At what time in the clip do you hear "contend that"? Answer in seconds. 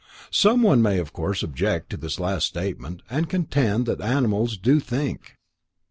3.29-4.01